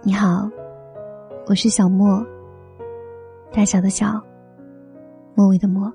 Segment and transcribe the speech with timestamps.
[0.00, 0.48] 你好，
[1.48, 2.24] 我是小莫。
[3.52, 4.22] 大小的小，
[5.34, 5.92] 末尾的末。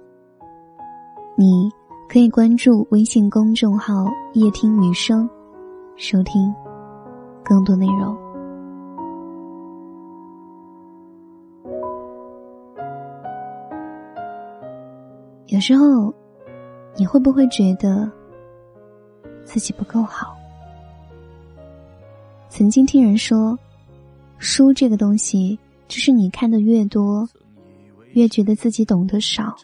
[1.37, 1.71] 你
[2.09, 4.05] 可以关注微信公众号
[4.35, 5.27] “夜听女声”，
[5.95, 6.53] 收听
[7.45, 8.15] 更多内容。
[15.47, 16.13] 有时候，
[16.97, 18.11] 你会不会觉得
[19.45, 20.35] 自己不够好？
[22.49, 23.57] 曾经听人说。
[24.43, 25.57] 书这个东西，
[25.87, 27.25] 就是你看的越多，
[28.11, 29.55] 越觉得自己懂得少；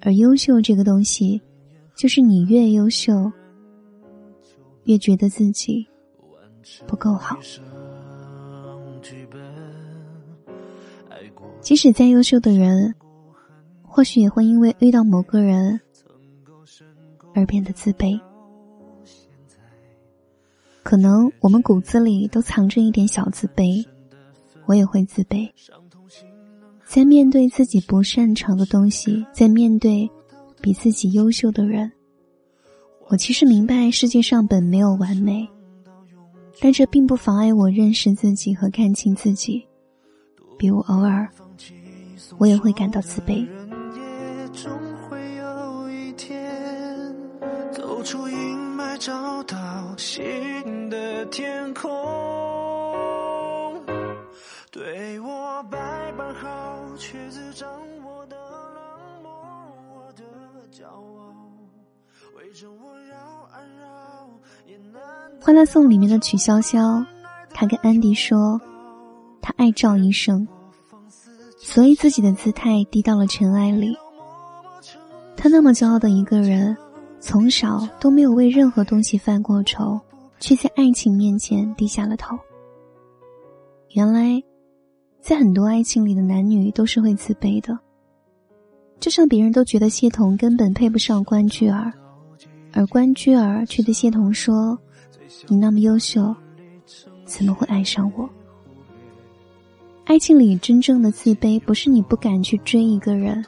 [0.00, 1.38] 而优秀这个东西，
[1.94, 3.30] 就是你越优秀，
[4.84, 5.86] 越觉得自己
[6.86, 7.38] 不够好。
[11.60, 12.94] 即使再优秀的人，
[13.82, 15.78] 或许也会因为遇到某个人
[17.34, 18.18] 而变得自卑。
[20.82, 23.84] 可能我们骨子里都藏着一点小自卑，
[24.66, 25.48] 我也会自卑。
[26.84, 30.10] 在面对自己不擅长的东西，在面对
[30.60, 31.90] 比自己优秀的人，
[33.08, 35.48] 我其实明白世界上本没有完美，
[36.60, 39.66] 但这并不妨碍我认识自己和看清自己。
[40.58, 41.26] 比如偶尔，
[42.38, 43.46] 我也会感到自卑。
[48.92, 49.56] 再找到
[49.96, 51.88] 新的天空，
[54.70, 57.66] 对我百般好，却只掌
[58.04, 59.32] 握的冷漠，
[59.94, 60.22] 我的
[60.70, 61.34] 骄傲
[62.36, 63.16] 围着我绕
[63.50, 64.28] 啊绕。
[65.40, 67.06] 欢乐颂里面的曲筱绡，
[67.54, 68.60] 他跟安迪说，
[69.40, 70.46] 他爱赵医生，
[71.56, 73.96] 所以自己的姿态低到了尘埃里。
[75.34, 76.76] 他那么骄傲的一个人。
[77.22, 79.98] 从小都没有为任何东西犯过愁，
[80.40, 82.36] 却在爱情面前低下了头。
[83.90, 84.42] 原来，
[85.20, 87.78] 在很多爱情里的男女都是会自卑的。
[88.98, 91.92] 就像别人都觉得谢童根本配不上关雎尔，
[92.72, 94.76] 而关雎尔却对谢童说
[95.46, 96.34] ：“你那么优秀，
[97.24, 98.28] 怎么会爱上我？”
[100.06, 103.44] 爱情里真正的自卑，不是你不敢去追一个人，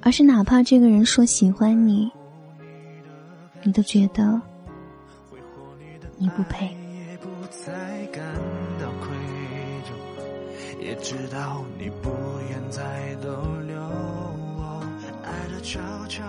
[0.00, 2.08] 而是哪怕这个人说喜欢你。
[3.64, 4.40] 你都觉得
[6.18, 6.68] 你不配。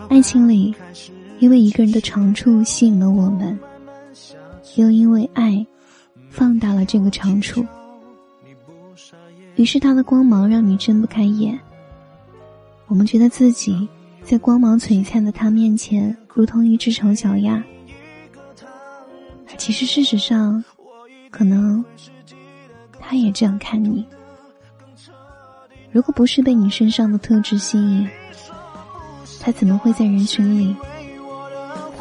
[0.09, 0.75] 爱情里，
[1.39, 3.59] 因为一个人的长处吸引了我们，
[4.75, 5.65] 又因为爱
[6.29, 7.65] 放大了这个长处，
[9.55, 11.59] 于是他的光芒让你睁不开眼。
[12.85, 13.89] 我们觉得自己。
[14.23, 17.63] 在光芒璀璨的他面前，如同一只丑小鸭。
[19.57, 20.63] 其实，事实上，
[21.29, 21.83] 可能
[22.99, 24.05] 他也这样看你。
[25.91, 28.09] 如果不是被你身上的特质吸引，
[29.39, 30.75] 他怎么会在人群里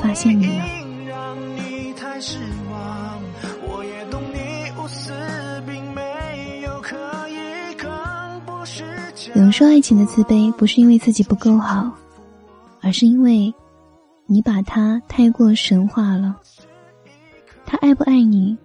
[0.00, 0.64] 发现你呢？
[9.34, 11.90] 有人说，爱情的自卑不是因为自己不够好。
[12.82, 13.54] 而是因为，
[14.26, 16.36] 你把他太过神化了。
[17.64, 18.58] 他爱不爱你，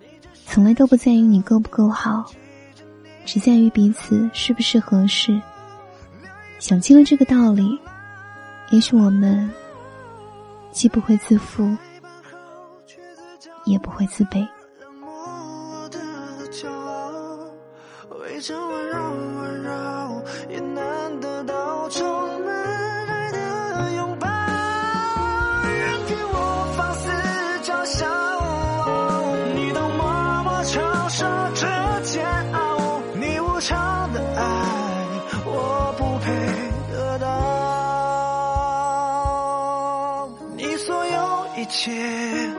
[0.46, 2.26] 从来都不在于你够不够好，
[3.26, 5.40] 只在于彼此是不是合适。
[6.60, 7.80] 想清了这个道理，
[8.72, 9.50] 也许我们
[10.72, 11.78] 既不会自负，
[13.66, 14.46] 也不会自卑。
[34.38, 34.44] 爱
[35.46, 36.26] 我不配
[36.94, 37.26] 得到
[40.56, 42.57] 你所有一切。